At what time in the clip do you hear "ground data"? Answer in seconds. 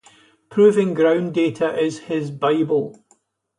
0.95-1.77